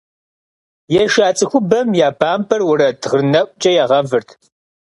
[1.01, 4.29] Еша цӀыхубэм я бампӀэр уэрэд гъырнэӀукӀэ ягъэвырт.